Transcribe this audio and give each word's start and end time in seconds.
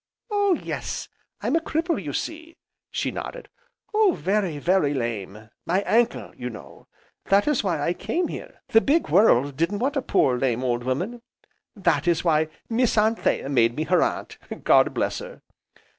"Oh 0.31 0.55
yes, 0.55 1.09
I'm 1.41 1.55
a 1.55 1.59
cripple, 1.59 2.03
you 2.03 2.11
see," 2.11 2.57
she 2.89 3.11
nodded, 3.11 3.49
"Oh 3.93 4.13
very, 4.19 4.57
very 4.57 4.95
lame! 4.95 5.51
my 5.67 5.81
ankle, 5.81 6.33
you 6.35 6.49
know. 6.49 6.87
That 7.25 7.47
is 7.47 7.63
why 7.63 7.79
I 7.79 7.93
came 7.93 8.27
here, 8.27 8.61
the 8.69 8.81
big 8.81 9.09
world 9.09 9.55
didn't 9.55 9.77
want 9.77 9.95
a 9.95 10.01
poor, 10.01 10.39
lame, 10.39 10.63
old 10.63 10.83
woman, 10.85 11.21
that 11.75 12.07
is 12.07 12.23
why 12.23 12.49
Miss 12.67 12.97
Anthea 12.97 13.47
made 13.47 13.75
me 13.75 13.83
her 13.83 14.01
Aunt, 14.01 14.39
God 14.63 14.91
bless 14.95 15.19
her! 15.19 15.43